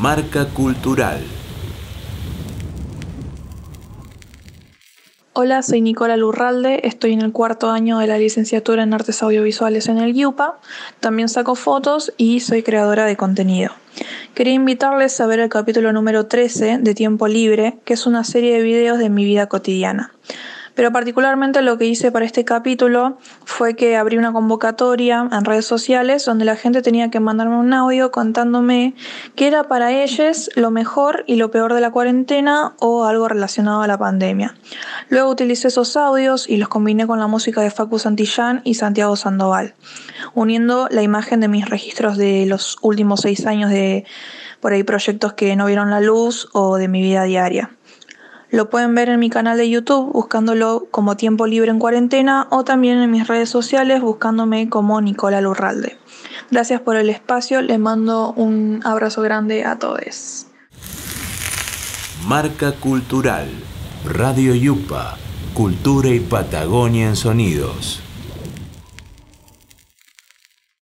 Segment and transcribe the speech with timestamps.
[0.00, 1.20] Marca Cultural.
[5.34, 9.88] Hola, soy Nicola Lurralde, estoy en el cuarto año de la licenciatura en Artes Audiovisuales
[9.88, 10.58] en el GIUPA,
[10.98, 13.70] también saco fotos y soy creadora de contenido.
[14.34, 18.52] Quería invitarles a ver el capítulo número 13 de Tiempo Libre, que es una serie
[18.52, 20.12] de videos de mi vida cotidiana.
[20.74, 23.18] Pero particularmente lo que hice para este capítulo
[23.56, 27.72] fue que abrí una convocatoria en redes sociales donde la gente tenía que mandarme un
[27.72, 28.94] audio contándome
[29.36, 33.82] qué era para ellos lo mejor y lo peor de la cuarentena o algo relacionado
[33.82, 34.56] a la pandemia.
[35.08, 39.14] Luego utilicé esos audios y los combiné con la música de Facu Santillán y Santiago
[39.14, 39.74] Sandoval,
[40.34, 44.04] uniendo la imagen de mis registros de los últimos seis años de
[44.58, 47.70] por ahí proyectos que no vieron la luz o de mi vida diaria.
[48.54, 52.62] Lo pueden ver en mi canal de YouTube buscándolo como Tiempo Libre en Cuarentena o
[52.62, 55.98] también en mis redes sociales buscándome como Nicola Lurralde.
[56.52, 60.46] Gracias por el espacio, les mando un abrazo grande a todos.
[62.28, 63.48] Marca Cultural.
[64.04, 65.18] Radio Yupa.
[65.52, 68.02] Cultura y Patagonia en Sonidos.